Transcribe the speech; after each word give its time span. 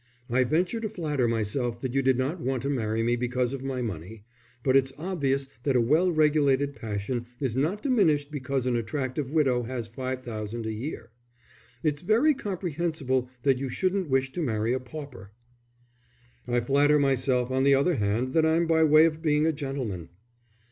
I 0.31 0.45
venture 0.45 0.79
to 0.79 0.89
flatter 0.89 1.27
myself 1.27 1.79
that 1.81 1.93
you 1.93 2.01
did 2.01 2.17
not 2.17 2.41
want 2.41 2.63
to 2.63 2.71
marry 2.71 3.03
me 3.03 3.15
because 3.15 3.53
of 3.53 3.61
my 3.63 3.83
money, 3.83 4.23
but 4.63 4.75
it's 4.75 4.91
obvious 4.97 5.47
that 5.61 5.75
a 5.75 5.79
well 5.79 6.11
regulated 6.11 6.75
passion 6.75 7.27
is 7.39 7.55
not 7.55 7.83
diminished 7.83 8.31
because 8.31 8.65
an 8.65 8.75
attractive 8.75 9.31
widow 9.31 9.61
has 9.61 9.87
five 9.87 10.21
thousand 10.21 10.65
a 10.65 10.71
year. 10.73 11.11
It's 11.83 12.01
very 12.01 12.33
comprehensible 12.33 13.29
that 13.43 13.59
you 13.59 13.69
shouldn't 13.69 14.09
wish 14.09 14.31
to 14.31 14.41
marry 14.41 14.73
a 14.73 14.79
pauper." 14.79 15.33
"I 16.47 16.61
flatter 16.61 16.97
myself 16.97 17.51
on 17.51 17.63
the 17.63 17.75
other 17.75 17.97
hand 17.97 18.33
that 18.33 18.43
I'm 18.43 18.65
by 18.65 18.83
way 18.83 19.05
of 19.05 19.21
being 19.21 19.45
a 19.45 19.53
gentleman." 19.53 20.09